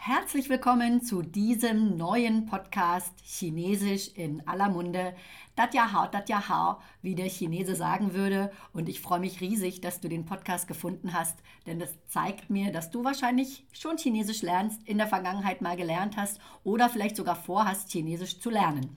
Herzlich 0.00 0.48
willkommen 0.48 1.02
zu 1.02 1.22
diesem 1.22 1.96
neuen 1.96 2.46
Podcast 2.46 3.12
Chinesisch 3.24 4.08
in 4.14 4.46
aller 4.46 4.68
Munde. 4.68 5.12
Dat 5.56 5.74
ja 5.74 5.92
hao, 5.92 6.06
dat 6.06 6.28
ja 6.28 6.48
hao, 6.48 6.80
wie 7.02 7.16
der 7.16 7.28
Chinese 7.28 7.74
sagen 7.74 8.14
würde. 8.14 8.52
Und 8.72 8.88
ich 8.88 9.00
freue 9.00 9.18
mich 9.18 9.40
riesig, 9.40 9.80
dass 9.80 10.00
du 10.00 10.08
den 10.08 10.24
Podcast 10.24 10.68
gefunden 10.68 11.14
hast, 11.14 11.40
denn 11.66 11.80
das 11.80 11.90
zeigt 12.06 12.48
mir, 12.48 12.70
dass 12.70 12.92
du 12.92 13.02
wahrscheinlich 13.02 13.66
schon 13.72 13.98
Chinesisch 13.98 14.42
lernst, 14.42 14.80
in 14.86 14.98
der 14.98 15.08
Vergangenheit 15.08 15.62
mal 15.62 15.76
gelernt 15.76 16.16
hast 16.16 16.40
oder 16.62 16.88
vielleicht 16.88 17.16
sogar 17.16 17.36
vorhast, 17.36 17.90
Chinesisch 17.90 18.38
zu 18.38 18.50
lernen. 18.50 18.96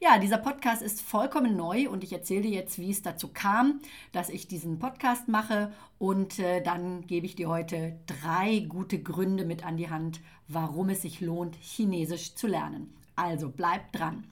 Ja, 0.00 0.18
dieser 0.18 0.38
Podcast 0.38 0.80
ist 0.80 1.00
vollkommen 1.00 1.56
neu 1.56 1.88
und 1.90 2.04
ich 2.04 2.12
erzähle 2.12 2.42
dir 2.42 2.52
jetzt, 2.52 2.78
wie 2.78 2.92
es 2.92 3.02
dazu 3.02 3.30
kam, 3.34 3.80
dass 4.12 4.28
ich 4.28 4.46
diesen 4.46 4.78
Podcast 4.78 5.26
mache 5.26 5.72
und 5.98 6.38
äh, 6.38 6.62
dann 6.62 7.04
gebe 7.08 7.26
ich 7.26 7.34
dir 7.34 7.48
heute 7.48 7.98
drei 8.06 8.60
gute 8.60 9.02
Gründe 9.02 9.44
mit 9.44 9.66
an 9.66 9.76
die 9.76 9.90
Hand, 9.90 10.20
warum 10.46 10.90
es 10.90 11.02
sich 11.02 11.20
lohnt, 11.20 11.56
Chinesisch 11.56 12.36
zu 12.36 12.46
lernen. 12.46 12.94
Also 13.16 13.50
bleib 13.50 13.90
dran. 13.90 14.22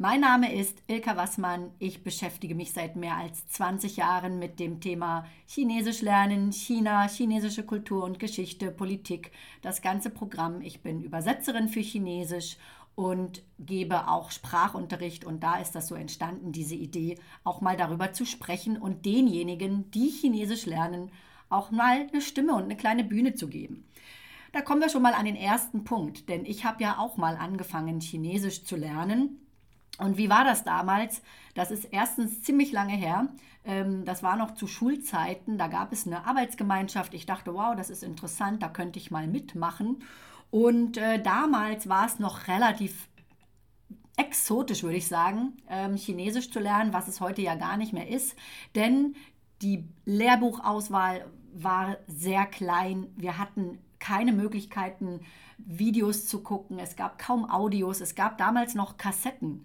Mein 0.00 0.20
Name 0.20 0.54
ist 0.54 0.80
Ilka 0.86 1.16
Wassmann. 1.16 1.72
Ich 1.80 2.04
beschäftige 2.04 2.54
mich 2.54 2.72
seit 2.72 2.94
mehr 2.94 3.16
als 3.16 3.48
20 3.48 3.96
Jahren 3.96 4.38
mit 4.38 4.60
dem 4.60 4.80
Thema 4.80 5.26
Chinesisch 5.48 6.02
lernen, 6.02 6.52
China, 6.52 7.08
chinesische 7.08 7.64
Kultur 7.64 8.04
und 8.04 8.20
Geschichte, 8.20 8.70
Politik, 8.70 9.32
das 9.60 9.82
ganze 9.82 10.10
Programm. 10.10 10.60
Ich 10.62 10.82
bin 10.82 11.02
Übersetzerin 11.02 11.66
für 11.66 11.80
Chinesisch 11.80 12.58
und 12.98 13.44
gebe 13.60 14.08
auch 14.08 14.32
Sprachunterricht. 14.32 15.24
Und 15.24 15.44
da 15.44 15.60
ist 15.60 15.76
das 15.76 15.86
so 15.86 15.94
entstanden, 15.94 16.50
diese 16.50 16.74
Idee, 16.74 17.16
auch 17.44 17.60
mal 17.60 17.76
darüber 17.76 18.12
zu 18.12 18.24
sprechen 18.24 18.76
und 18.76 19.06
denjenigen, 19.06 19.88
die 19.92 20.08
Chinesisch 20.08 20.66
lernen, 20.66 21.12
auch 21.48 21.70
mal 21.70 22.08
eine 22.12 22.20
Stimme 22.20 22.56
und 22.56 22.64
eine 22.64 22.76
kleine 22.76 23.04
Bühne 23.04 23.36
zu 23.36 23.46
geben. 23.46 23.84
Da 24.50 24.62
kommen 24.62 24.80
wir 24.80 24.88
schon 24.88 25.02
mal 25.02 25.14
an 25.14 25.26
den 25.26 25.36
ersten 25.36 25.84
Punkt, 25.84 26.28
denn 26.28 26.44
ich 26.44 26.64
habe 26.64 26.82
ja 26.82 26.98
auch 26.98 27.16
mal 27.16 27.36
angefangen, 27.36 28.00
Chinesisch 28.00 28.64
zu 28.64 28.74
lernen. 28.74 29.46
Und 29.98 30.18
wie 30.18 30.28
war 30.28 30.42
das 30.42 30.64
damals? 30.64 31.22
Das 31.54 31.70
ist 31.70 31.84
erstens 31.92 32.42
ziemlich 32.42 32.72
lange 32.72 32.94
her. 32.94 33.28
Ähm, 33.64 34.06
das 34.06 34.24
war 34.24 34.34
noch 34.34 34.56
zu 34.56 34.66
Schulzeiten. 34.66 35.56
Da 35.56 35.68
gab 35.68 35.92
es 35.92 36.04
eine 36.04 36.26
Arbeitsgemeinschaft. 36.26 37.14
Ich 37.14 37.26
dachte, 37.26 37.54
wow, 37.54 37.76
das 37.76 37.90
ist 37.90 38.02
interessant, 38.02 38.60
da 38.60 38.68
könnte 38.68 38.98
ich 38.98 39.12
mal 39.12 39.28
mitmachen. 39.28 40.02
Und 40.50 40.96
äh, 40.96 41.22
damals 41.22 41.88
war 41.88 42.06
es 42.06 42.18
noch 42.18 42.48
relativ 42.48 43.08
exotisch, 44.16 44.82
würde 44.82 44.96
ich 44.96 45.06
sagen, 45.06 45.56
ähm, 45.68 45.96
Chinesisch 45.96 46.50
zu 46.50 46.58
lernen, 46.58 46.92
was 46.92 47.08
es 47.08 47.20
heute 47.20 47.42
ja 47.42 47.54
gar 47.54 47.76
nicht 47.76 47.92
mehr 47.92 48.08
ist. 48.08 48.36
Denn 48.74 49.14
die 49.62 49.84
Lehrbuchauswahl 50.04 51.26
war 51.54 51.96
sehr 52.06 52.46
klein. 52.46 53.06
Wir 53.16 53.38
hatten 53.38 53.78
keine 53.98 54.32
Möglichkeiten, 54.32 55.20
Videos 55.58 56.26
zu 56.26 56.42
gucken. 56.42 56.78
Es 56.78 56.96
gab 56.96 57.18
kaum 57.18 57.48
Audios. 57.50 58.00
Es 58.00 58.14
gab 58.14 58.38
damals 58.38 58.74
noch 58.74 58.96
Kassetten. 58.96 59.64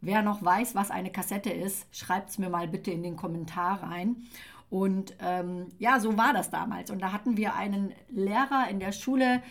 Wer 0.00 0.22
noch 0.22 0.42
weiß, 0.42 0.74
was 0.74 0.90
eine 0.90 1.10
Kassette 1.10 1.50
ist, 1.50 1.86
schreibt 1.94 2.30
es 2.30 2.38
mir 2.38 2.48
mal 2.48 2.68
bitte 2.68 2.90
in 2.90 3.02
den 3.02 3.16
Kommentar 3.16 3.82
rein. 3.82 4.24
Und 4.70 5.14
ähm, 5.20 5.66
ja, 5.78 6.00
so 6.00 6.16
war 6.16 6.32
das 6.32 6.50
damals. 6.50 6.90
Und 6.90 7.00
da 7.00 7.12
hatten 7.12 7.36
wir 7.36 7.54
einen 7.54 7.92
Lehrer 8.08 8.68
in 8.70 8.80
der 8.80 8.92
Schule, 8.92 9.42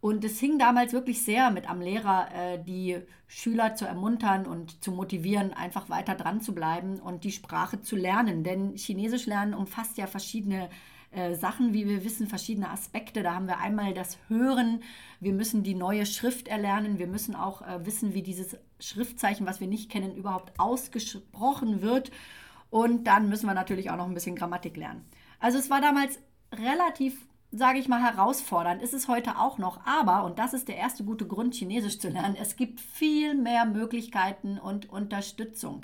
und 0.00 0.24
es 0.24 0.38
hing 0.38 0.58
damals 0.58 0.92
wirklich 0.92 1.24
sehr 1.24 1.50
mit 1.50 1.68
am 1.68 1.80
Lehrer, 1.80 2.28
äh, 2.32 2.62
die 2.62 2.98
Schüler 3.26 3.74
zu 3.74 3.84
ermuntern 3.84 4.46
und 4.46 4.82
zu 4.82 4.92
motivieren, 4.92 5.52
einfach 5.52 5.90
weiter 5.90 6.14
dran 6.14 6.40
zu 6.40 6.54
bleiben 6.54 7.00
und 7.00 7.24
die 7.24 7.32
Sprache 7.32 7.80
zu 7.80 7.96
lernen. 7.96 8.44
Denn 8.44 8.74
Chinesisch 8.76 9.26
lernen 9.26 9.54
umfasst 9.54 9.98
ja 9.98 10.06
verschiedene 10.06 10.70
äh, 11.10 11.34
Sachen, 11.34 11.72
wie 11.72 11.88
wir 11.88 12.04
wissen, 12.04 12.28
verschiedene 12.28 12.70
Aspekte. 12.70 13.24
Da 13.24 13.34
haben 13.34 13.48
wir 13.48 13.58
einmal 13.58 13.92
das 13.92 14.18
Hören, 14.28 14.82
wir 15.18 15.32
müssen 15.32 15.64
die 15.64 15.74
neue 15.74 16.06
Schrift 16.06 16.46
erlernen, 16.46 16.98
wir 16.98 17.08
müssen 17.08 17.34
auch 17.34 17.62
äh, 17.62 17.84
wissen, 17.84 18.14
wie 18.14 18.22
dieses 18.22 18.56
Schriftzeichen, 18.78 19.46
was 19.46 19.60
wir 19.60 19.68
nicht 19.68 19.90
kennen, 19.90 20.14
überhaupt 20.14 20.52
ausgesprochen 20.60 21.82
wird. 21.82 22.12
Und 22.70 23.04
dann 23.08 23.28
müssen 23.28 23.46
wir 23.46 23.54
natürlich 23.54 23.90
auch 23.90 23.96
noch 23.96 24.06
ein 24.06 24.14
bisschen 24.14 24.36
Grammatik 24.36 24.76
lernen. 24.76 25.04
Also 25.40 25.58
es 25.58 25.70
war 25.70 25.80
damals 25.80 26.20
relativ 26.52 27.26
sage 27.50 27.78
ich 27.78 27.88
mal, 27.88 28.02
herausfordernd. 28.02 28.82
Ist 28.82 28.94
es 28.94 29.08
heute 29.08 29.38
auch 29.38 29.58
noch. 29.58 29.84
Aber, 29.86 30.24
und 30.24 30.38
das 30.38 30.52
ist 30.52 30.68
der 30.68 30.76
erste 30.76 31.04
gute 31.04 31.26
Grund, 31.26 31.54
Chinesisch 31.54 31.98
zu 31.98 32.08
lernen, 32.08 32.36
es 32.40 32.56
gibt 32.56 32.80
viel 32.80 33.34
mehr 33.34 33.64
Möglichkeiten 33.64 34.58
und 34.58 34.90
Unterstützung. 34.90 35.82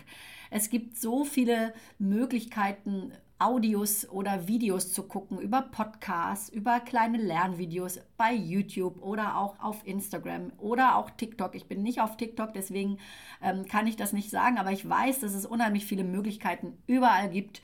Es 0.50 0.70
gibt 0.70 0.96
so 0.96 1.24
viele 1.24 1.74
Möglichkeiten, 1.98 3.12
Audios 3.40 4.08
oder 4.08 4.46
Videos 4.46 4.92
zu 4.92 5.02
gucken, 5.02 5.38
über 5.40 5.62
Podcasts, 5.62 6.48
über 6.48 6.78
kleine 6.80 7.18
Lernvideos 7.18 7.98
bei 8.16 8.32
YouTube 8.32 9.02
oder 9.02 9.36
auch 9.36 9.58
auf 9.58 9.84
Instagram 9.86 10.52
oder 10.58 10.96
auch 10.96 11.10
TikTok. 11.10 11.54
Ich 11.56 11.66
bin 11.66 11.82
nicht 11.82 12.00
auf 12.00 12.16
TikTok, 12.16 12.54
deswegen 12.54 12.98
ähm, 13.42 13.66
kann 13.66 13.88
ich 13.88 13.96
das 13.96 14.12
nicht 14.12 14.30
sagen, 14.30 14.58
aber 14.58 14.70
ich 14.70 14.88
weiß, 14.88 15.20
dass 15.20 15.34
es 15.34 15.46
unheimlich 15.46 15.84
viele 15.84 16.04
Möglichkeiten 16.04 16.78
überall 16.86 17.28
gibt, 17.28 17.60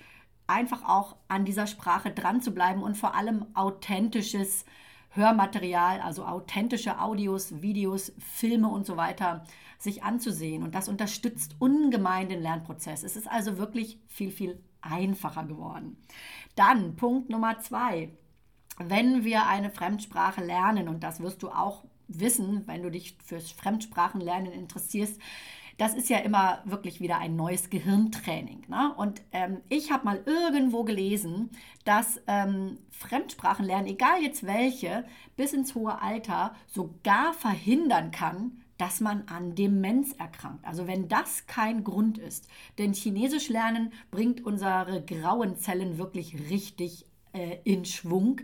einfach 0.51 0.89
auch 0.89 1.17
an 1.29 1.45
dieser 1.45 1.67
Sprache 1.67 2.11
dran 2.11 2.41
zu 2.41 2.53
bleiben 2.53 2.83
und 2.83 2.97
vor 2.97 3.15
allem 3.15 3.47
authentisches 3.55 4.65
Hörmaterial, 5.11 6.01
also 6.01 6.25
authentische 6.25 7.01
Audios, 7.01 7.63
Videos, 7.63 8.13
Filme 8.19 8.69
und 8.69 8.87
so 8.87 8.97
weiter 8.97 9.45
sich 9.79 10.03
anzusehen. 10.03 10.63
Und 10.63 10.75
das 10.75 10.89
unterstützt 10.89 11.57
ungemein 11.59 12.29
den 12.29 12.43
Lernprozess. 12.43 13.03
Es 13.03 13.17
ist 13.17 13.29
also 13.29 13.59
wirklich 13.59 13.99
viel, 14.07 14.31
viel 14.31 14.63
einfacher 14.83 15.45
geworden. 15.45 15.97
Dann 16.55 16.97
Punkt 16.97 17.31
Nummer 17.31 17.59
zwei. 17.61 18.11
Wenn 18.79 19.25
wir 19.25 19.47
eine 19.47 19.71
Fremdsprache 19.71 20.45
lernen, 20.45 20.89
und 20.89 21.03
das 21.03 21.21
wirst 21.21 21.43
du 21.43 21.51
auch 21.51 21.85
wissen, 22.09 22.67
wenn 22.67 22.83
du 22.83 22.91
dich 22.91 23.17
fürs 23.25 23.51
Fremdsprachenlernen 23.51 24.53
interessierst, 24.53 25.21
das 25.81 25.95
ist 25.95 26.11
ja 26.11 26.19
immer 26.19 26.61
wirklich 26.67 27.01
wieder 27.01 27.17
ein 27.17 27.37
neues 27.37 27.71
Gehirntraining. 27.71 28.67
Ne? 28.69 28.93
Und 28.99 29.23
ähm, 29.33 29.63
ich 29.71 29.91
habe 29.91 30.05
mal 30.05 30.23
irgendwo 30.27 30.85
gelesen, 30.85 31.49
dass 31.87 32.21
ähm, 32.27 32.77
Fremdsprachenlernen, 32.91 33.87
egal 33.87 34.23
jetzt 34.23 34.47
welche, 34.47 35.07
bis 35.39 35.55
ins 35.55 35.75
hohe 35.75 36.03
Alter 36.03 36.55
sogar 36.67 37.33
verhindern 37.33 38.11
kann, 38.11 38.61
dass 38.77 39.01
man 39.01 39.23
an 39.29 39.55
Demenz 39.55 40.13
erkrankt. 40.13 40.67
Also 40.67 40.87
wenn 40.87 41.09
das 41.09 41.47
kein 41.47 41.83
Grund 41.83 42.19
ist. 42.19 42.49
Denn 42.77 42.93
Chinesisch 42.93 43.49
lernen 43.49 43.95
bringt 44.11 44.45
unsere 44.45 45.03
grauen 45.03 45.57
Zellen 45.57 45.97
wirklich 45.97 46.51
richtig 46.51 47.07
äh, 47.33 47.57
in 47.65 47.87
Schwung, 47.87 48.43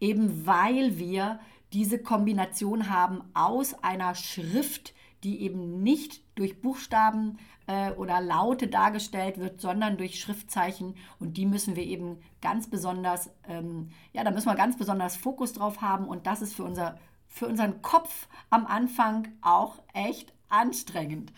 eben 0.00 0.46
weil 0.46 0.96
wir 0.96 1.38
diese 1.74 1.98
Kombination 1.98 2.88
haben 2.88 3.24
aus 3.34 3.74
einer 3.84 4.14
Schrift, 4.14 4.94
die 5.24 5.42
eben 5.42 5.82
nicht 5.82 6.22
durch 6.36 6.60
Buchstaben 6.60 7.38
äh, 7.66 7.90
oder 7.92 8.20
Laute 8.20 8.68
dargestellt 8.68 9.38
wird, 9.38 9.60
sondern 9.60 9.96
durch 9.96 10.20
Schriftzeichen. 10.20 10.94
Und 11.18 11.36
die 11.36 11.46
müssen 11.46 11.76
wir 11.76 11.84
eben 11.84 12.18
ganz 12.40 12.68
besonders, 12.68 13.30
ähm, 13.48 13.90
ja, 14.12 14.24
da 14.24 14.30
müssen 14.30 14.46
wir 14.46 14.54
ganz 14.54 14.76
besonders 14.76 15.16
Fokus 15.16 15.52
drauf 15.52 15.80
haben. 15.80 16.06
Und 16.06 16.26
das 16.26 16.42
ist 16.42 16.54
für, 16.54 16.64
unser, 16.64 16.98
für 17.26 17.46
unseren 17.46 17.82
Kopf 17.82 18.28
am 18.50 18.66
Anfang 18.66 19.28
auch 19.42 19.78
echt 19.92 20.32
anstrengend, 20.48 21.32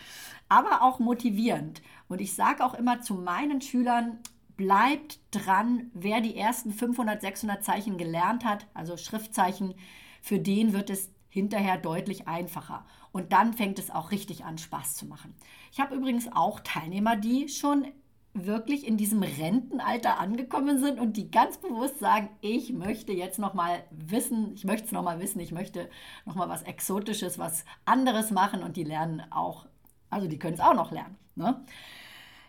aber 0.48 0.82
auch 0.82 0.98
motivierend. 0.98 1.82
Und 2.08 2.20
ich 2.20 2.34
sage 2.34 2.64
auch 2.64 2.74
immer 2.74 3.00
zu 3.00 3.14
meinen 3.14 3.60
Schülern, 3.60 4.18
bleibt 4.56 5.20
dran, 5.30 5.90
wer 5.94 6.20
die 6.20 6.36
ersten 6.36 6.72
500, 6.72 7.20
600 7.20 7.64
Zeichen 7.64 7.96
gelernt 7.96 8.44
hat, 8.44 8.66
also 8.74 8.96
Schriftzeichen, 8.96 9.74
für 10.20 10.38
den 10.38 10.72
wird 10.74 10.90
es 10.90 11.10
hinterher 11.30 11.78
deutlich 11.78 12.28
einfacher. 12.28 12.84
Und 13.12 13.32
dann 13.32 13.54
fängt 13.54 13.78
es 13.78 13.90
auch 13.90 14.10
richtig 14.10 14.44
an, 14.44 14.58
Spaß 14.58 14.96
zu 14.96 15.06
machen. 15.06 15.34
Ich 15.72 15.80
habe 15.80 15.94
übrigens 15.94 16.28
auch 16.32 16.60
Teilnehmer, 16.60 17.16
die 17.16 17.48
schon 17.48 17.86
wirklich 18.34 18.86
in 18.86 18.96
diesem 18.96 19.22
Rentenalter 19.22 20.20
angekommen 20.20 20.78
sind 20.78 21.00
und 21.00 21.16
die 21.16 21.30
ganz 21.30 21.58
bewusst 21.58 21.98
sagen, 21.98 22.28
ich 22.40 22.72
möchte 22.72 23.12
jetzt 23.12 23.38
noch 23.38 23.54
mal 23.54 23.82
wissen, 23.90 24.52
ich 24.54 24.64
möchte 24.64 24.86
es 24.86 24.92
noch 24.92 25.02
mal 25.02 25.20
wissen, 25.20 25.40
ich 25.40 25.50
möchte 25.50 25.90
noch 26.26 26.36
mal 26.36 26.48
was 26.48 26.62
Exotisches, 26.62 27.38
was 27.38 27.64
anderes 27.84 28.30
machen 28.30 28.62
und 28.62 28.76
die 28.76 28.84
lernen 28.84 29.22
auch, 29.30 29.66
also 30.10 30.28
die 30.28 30.38
können 30.38 30.54
es 30.54 30.60
auch 30.60 30.74
noch 30.74 30.92
lernen. 30.92 31.16
Ne? 31.34 31.64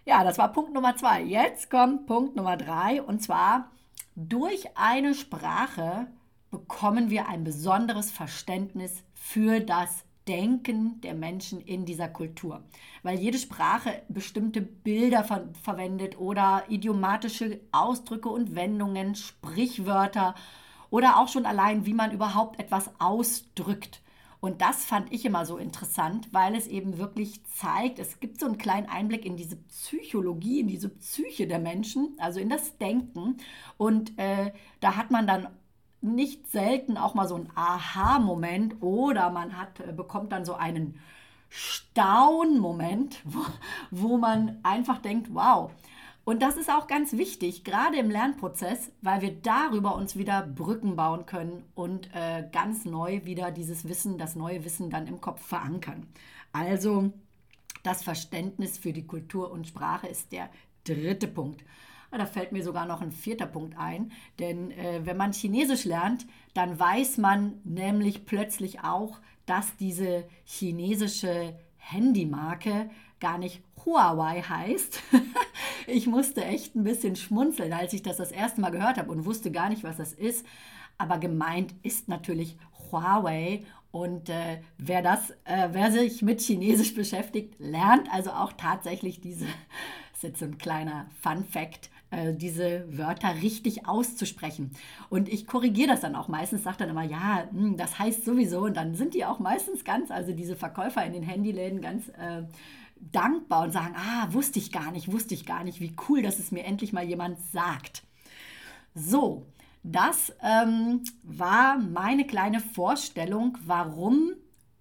Ja, 0.06 0.24
das 0.24 0.38
war 0.38 0.52
Punkt 0.52 0.74
Nummer 0.74 0.96
zwei. 0.96 1.22
Jetzt 1.24 1.72
kommt 1.72 2.06
Punkt 2.06 2.36
Nummer 2.36 2.58
drei 2.58 3.02
und 3.02 3.22
zwar 3.22 3.72
durch 4.16 4.78
eine 4.78 5.16
Sprache 5.16 6.08
bekommen 6.52 7.10
wir 7.10 7.28
ein 7.28 7.44
besonderes 7.44 8.12
Verständnis 8.12 9.04
für 9.14 9.62
das 9.62 10.04
Denken 10.28 11.02
der 11.02 11.16
Menschen 11.16 11.62
in 11.62 11.86
dieser 11.86 12.08
Kultur. 12.08 12.64
Weil 13.02 13.18
jede 13.18 13.40
Sprache 13.40 14.04
bestimmte 14.08 14.62
Bilder 14.62 15.24
ver 15.24 15.50
verwendet 15.64 16.20
oder 16.20 16.64
idiomatische 16.70 17.60
Ausdrücke 17.72 18.30
und 18.30 18.54
Wendungen, 18.56 19.16
Sprichwörter 19.16 20.36
oder 20.92 21.18
auch 21.18 21.28
schon 21.28 21.46
allein, 21.46 21.86
wie 21.86 21.94
man 21.94 22.12
überhaupt 22.12 22.60
etwas 22.60 22.92
ausdrückt. 23.00 24.02
Und 24.42 24.62
das 24.62 24.86
fand 24.86 25.14
ich 25.14 25.24
immer 25.26 25.46
so 25.46 25.58
interessant, 25.58 26.28
weil 26.32 26.56
es 26.56 26.68
eben 26.68 26.98
wirklich 26.98 27.44
zeigt, 27.46 28.00
es 28.00 28.20
gibt 28.20 28.40
so 28.40 28.48
einen 28.48 28.58
kleinen 28.58 28.90
Einblick 28.90 29.24
in 29.24 29.38
diese 29.38 29.56
Psychologie, 29.56 30.62
in 30.62 30.68
diese 30.68 30.90
Psyche 30.90 31.48
der 31.48 31.60
Menschen, 31.60 32.16
also 32.18 32.40
in 32.40 32.50
das 32.50 32.78
Denken. 32.80 33.38
Und 33.78 34.18
äh, 34.18 34.52
da 34.80 34.98
hat 34.98 35.12
man 35.12 35.28
dann 35.28 35.48
nicht 36.02 36.50
selten 36.52 36.98
auch 36.98 37.14
mal 37.14 37.28
so 37.28 37.36
ein 37.36 37.50
Aha-Moment 37.56 38.82
oder 38.82 39.30
man 39.30 39.58
hat, 39.58 39.80
äh, 39.80 39.94
bekommt 39.94 40.32
dann 40.32 40.46
so 40.46 40.56
einen 40.56 41.00
Staun-Moment, 41.50 43.22
wo, 43.26 43.46
wo 43.92 44.18
man 44.18 44.60
einfach 44.64 45.00
denkt, 45.00 45.34
wow. 45.34 45.72
Und 46.24 46.42
das 46.44 46.56
ist 46.56 46.70
auch 46.70 46.86
ganz 46.86 47.14
wichtig, 47.14 47.64
gerade 47.64 47.98
im 47.98 48.12
Lernprozess, 48.12 48.92
weil 49.02 49.22
wir 49.22 49.32
darüber 49.42 49.96
uns 49.96 50.16
wieder 50.16 50.44
Brücken 50.44 50.96
bauen 50.96 51.26
können 51.26 51.64
und 51.74 52.14
äh, 52.14 52.48
ganz 52.52 52.86
neu 52.86 53.26
wieder 53.26 53.50
dieses 53.52 53.88
Wissen, 53.90 54.20
das 54.20 54.36
neue 54.36 54.64
Wissen 54.64 54.92
dann 54.92 55.08
im 55.08 55.20
Kopf 55.20 55.42
verankern. 55.42 56.08
Also 56.54 57.12
das 57.84 58.04
Verständnis 58.04 58.78
für 58.78 58.94
die 58.94 59.08
Kultur 59.08 59.52
und 59.52 59.68
Sprache 59.68 60.08
ist 60.08 60.32
der 60.32 60.50
dritte 60.84 61.28
Punkt. 61.28 61.64
Da 62.12 62.26
fällt 62.26 62.52
mir 62.52 62.64
sogar 62.64 62.86
noch 62.86 63.02
ein 63.02 63.12
vierter 63.12 63.48
Punkt 63.48 63.78
ein, 63.78 64.12
denn 64.38 64.72
äh, 64.72 65.02
wenn 65.06 65.18
man 65.18 65.32
Chinesisch 65.32 65.86
lernt, 65.86 66.28
dann 66.54 66.78
weiß 66.78 67.18
man 67.18 67.60
nämlich 67.64 68.26
plötzlich 68.26 68.84
auch, 68.84 69.20
dass 69.46 69.76
diese 69.78 70.26
chinesische 70.44 71.56
Handymarke 71.78 72.90
gar 73.20 73.38
nicht 73.38 73.62
Huawei 73.86 74.42
heißt. 74.42 75.02
ich 75.88 76.08
musste 76.08 76.44
echt 76.44 76.76
ein 76.76 76.84
bisschen 76.84 77.16
schmunzeln, 77.16 77.74
als 77.74 77.94
ich 77.94 78.04
das 78.04 78.18
das 78.18 78.32
erste 78.32 78.62
Mal 78.62 78.72
gehört 78.72 78.98
habe 78.98 79.12
und 79.12 79.26
wusste 79.26 79.52
gar 79.52 79.70
nicht, 79.70 79.84
was 79.84 79.98
das 79.98 80.14
ist. 80.14 80.46
Aber 80.98 81.18
gemeint 81.18 81.74
ist 81.84 82.08
natürlich 82.08 82.58
Huawei. 82.92 83.64
Und 83.92 84.30
äh, 84.30 84.62
wer, 84.78 85.02
das, 85.02 85.32
äh, 85.44 85.70
wer 85.72 85.92
sich 85.92 86.22
mit 86.22 86.42
Chinesisch 86.42 86.94
beschäftigt, 86.94 87.56
lernt 87.60 88.12
also 88.14 88.32
auch 88.32 88.54
tatsächlich 88.54 89.20
diese, 89.20 89.48
ist 90.22 90.30
jetzt 90.30 90.40
so 90.40 90.46
ein 90.46 90.58
kleiner 90.60 91.08
Fun 91.22 91.44
Fact, 91.44 91.90
äh, 92.12 92.34
diese 92.34 92.86
Wörter 92.96 93.42
richtig 93.42 93.88
auszusprechen. 93.88 94.72
Und 95.10 95.28
ich 95.28 95.48
korrigiere 95.48 95.88
das 95.88 96.02
dann 96.02 96.16
auch 96.16 96.28
meistens, 96.28 96.64
sage 96.64 96.78
dann 96.80 96.90
immer, 96.90 97.04
ja, 97.04 97.48
hm, 97.50 97.76
das 97.76 97.98
heißt 97.98 98.24
sowieso. 98.24 98.60
Und 98.66 98.78
dann 98.78 98.94
sind 98.94 99.16
die 99.16 99.26
auch 99.26 99.40
meistens 99.40 99.84
ganz, 99.84 100.12
also 100.12 100.32
diese 100.32 100.56
Verkäufer 100.56 101.04
in 101.04 101.14
den 101.14 101.24
Handyläden 101.24 101.82
ganz 101.82 102.10
äh, 102.10 102.44
dankbar 103.12 103.64
und 103.64 103.72
sagen, 103.72 103.96
ah, 103.98 104.28
wusste 104.32 104.60
ich 104.60 104.72
gar 104.72 104.92
nicht, 104.92 105.12
wusste 105.12 105.34
ich 105.34 105.46
gar 105.46 105.64
nicht, 105.64 105.82
wie 105.82 105.96
cool, 106.08 106.22
dass 106.22 106.38
es 106.38 106.52
mir 106.52 106.66
endlich 106.66 106.94
mal 106.94 107.04
jemand 107.04 107.40
sagt. 107.52 108.04
So, 108.94 109.48
das 109.82 110.32
ähm, 110.44 111.02
war 111.24 111.80
meine 111.80 112.28
kleine 112.28 112.60
Vorstellung, 112.60 113.58
warum 113.66 114.34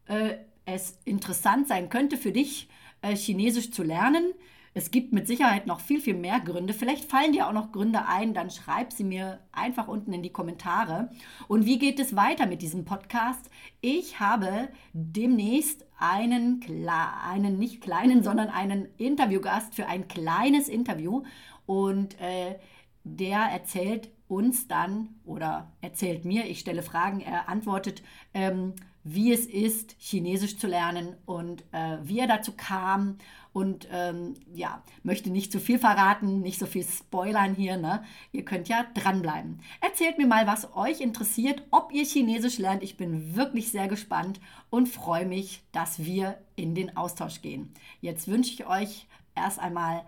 äh, 0.07 0.35
es 0.67 0.99
interessant 1.07 1.67
sein 1.69 1.89
könnte 1.89 2.19
für 2.19 2.33
dich, 2.33 2.69
äh, 3.01 3.17
Chinesisch 3.17 3.71
zu 3.71 3.83
lernen. 3.83 4.35
Es 4.73 4.93
gibt 4.93 5.13
mit 5.13 5.27
Sicherheit 5.27 5.67
noch 5.67 5.81
viel, 5.81 6.01
viel 6.01 6.15
mehr 6.15 6.39
Gründe. 6.39 6.75
Vielleicht 6.75 7.11
fallen 7.11 7.33
dir 7.33 7.49
auch 7.49 7.53
noch 7.53 7.73
Gründe 7.73 8.07
ein, 8.07 8.35
dann 8.35 8.51
schreib 8.51 8.93
sie 8.93 9.03
mir 9.03 9.41
einfach 9.51 9.89
unten 9.89 10.13
in 10.13 10.23
die 10.23 10.33
Kommentare. 10.33 11.11
Und 11.49 11.67
wie 11.67 11.79
geht 11.79 11.99
es 11.99 12.15
weiter 12.15 12.47
mit 12.47 12.63
diesem 12.63 12.85
Podcast? 12.85 13.51
Ich 13.81 14.21
habe 14.21 14.69
demnächst 14.93 15.85
einen, 15.99 16.65
einen 16.89 17.59
nicht 17.59 17.81
kleinen, 17.81 18.23
sondern 18.23 18.49
einen 18.49 18.87
Interviewgast 18.97 19.75
für 19.75 19.87
ein 19.87 20.07
kleines 20.07 20.69
Interview. 20.69 21.25
Und 21.67 22.21
äh, 22.21 22.55
der 23.03 23.41
erzählt 23.41 24.11
uns 24.29 24.69
dann 24.69 25.09
oder 25.25 25.73
erzählt 25.81 26.25
mir, 26.25 26.47
ich 26.47 26.61
stelle 26.61 26.83
Fragen, 26.83 27.21
er 27.21 27.49
antwortet, 27.49 28.03
ähm, 28.35 28.75
wie 29.03 29.33
es 29.33 29.47
ist, 29.47 29.97
Chinesisch 29.99 30.59
zu 30.59 30.67
lernen 30.67 31.17
und 31.25 31.65
äh, 31.73 31.99
wie 32.03 32.19
er 32.19 32.27
dazu 32.27 32.53
kam 32.53 33.17
und 33.53 33.89
ähm, 33.91 34.35
ja, 34.53 34.83
möchte 35.03 35.31
nicht 35.31 35.51
zu 35.51 35.59
viel 35.59 35.79
verraten, 35.79 36.41
nicht 36.41 36.59
so 36.59 36.67
viel 36.67 36.85
spoilern 36.85 37.55
hier. 37.55 37.77
Ne? 37.77 38.05
Ihr 38.31 38.45
könnt 38.45 38.69
ja 38.69 38.85
dranbleiben. 38.95 39.61
Erzählt 39.81 40.19
mir 40.19 40.27
mal, 40.27 40.47
was 40.47 40.77
euch 40.77 41.01
interessiert, 41.01 41.63
ob 41.71 41.93
ihr 41.93 42.05
Chinesisch 42.05 42.59
lernt. 42.59 42.83
Ich 42.83 42.97
bin 42.97 43.35
wirklich 43.35 43.71
sehr 43.71 43.89
gespannt 43.89 44.41
und 44.69 44.89
freue 44.89 45.27
mich, 45.27 45.63
dass 45.73 46.05
wir 46.05 46.39
in 46.55 46.75
den 46.75 46.97
Austausch 46.97 47.43
gehen. 47.43 47.73
Jetzt 48.01 48.29
wünsche 48.29 48.53
ich 48.53 48.67
euch 48.67 49.07
erst 49.35 49.59
einmal 49.59 50.05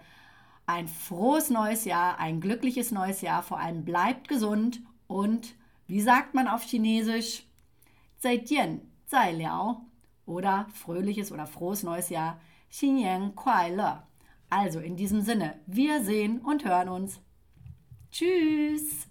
ein 0.66 0.86
frohes 0.86 1.50
neues 1.50 1.84
Jahr, 1.84 2.20
ein 2.20 2.40
glückliches 2.40 2.92
neues 2.92 3.22
Jahr. 3.22 3.42
Vor 3.42 3.58
allem 3.58 3.84
bleibt 3.84 4.28
gesund 4.28 4.80
und 5.08 5.54
wie 5.88 6.00
sagt 6.00 6.34
man 6.34 6.46
auf 6.46 6.62
Chinesisch? 6.62 7.44
zaijian, 8.22 8.80
zai 9.06 9.32
liao 9.32 9.86
oder 10.26 10.66
fröhliches 10.72 11.32
oder 11.32 11.46
frohes 11.46 11.82
neues 11.82 12.08
Jahr, 12.08 12.40
xin 12.70 12.98
yan 12.98 13.34
kuai 13.34 13.70
le. 13.70 14.02
Also 14.48 14.78
in 14.80 14.96
diesem 14.96 15.22
Sinne, 15.22 15.60
wir 15.66 16.02
sehen 16.04 16.40
und 16.40 16.64
hören 16.64 16.88
uns. 16.88 17.20
Tschüss! 18.10 19.08